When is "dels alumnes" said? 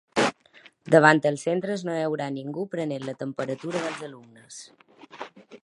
3.85-4.59